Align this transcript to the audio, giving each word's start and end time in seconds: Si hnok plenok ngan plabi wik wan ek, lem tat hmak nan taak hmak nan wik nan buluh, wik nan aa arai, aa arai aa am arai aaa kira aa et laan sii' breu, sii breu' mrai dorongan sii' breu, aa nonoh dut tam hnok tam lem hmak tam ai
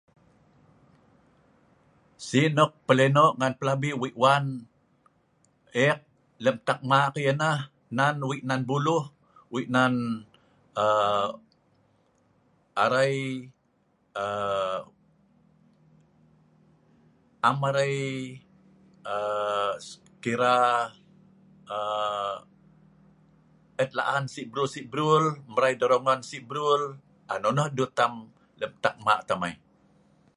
Si 2.25 2.39
hnok 2.47 2.71
plenok 2.87 3.33
ngan 3.39 3.53
plabi 3.59 3.89
wik 4.01 4.15
wan 4.23 4.45
ek, 5.87 5.99
lem 6.43 6.57
tat 6.67 6.79
hmak 6.83 7.03
nan 7.03 7.13
taak 7.15 7.25
hmak 7.37 7.57
nan 7.97 8.15
wik 8.29 8.41
nan 8.49 8.61
buluh, 8.69 9.03
wik 9.53 9.67
nan 9.75 9.93
aa 10.83 11.27
arai, 12.83 13.15
aa 14.23 14.77
arai 14.77 14.77
aa 14.77 14.79
am 17.49 17.57
arai 17.69 17.95
aaa 19.13 19.71
kira 20.23 20.53
aa 21.75 22.33
et 23.83 23.91
laan 23.97 24.23
sii' 24.33 24.49
breu, 24.51 24.67
sii 24.73 24.85
breu' 24.91 25.37
mrai 25.53 25.73
dorongan 25.79 26.19
sii' 26.29 26.45
breu, 26.49 26.69
aa 27.31 27.37
nonoh 27.43 27.67
dut 27.77 27.91
tam 27.97 28.13
hnok 28.15 28.73
tam 28.83 28.89
lem 28.97 29.01
hmak 29.03 29.19
tam 29.27 29.41
ai 29.47 29.55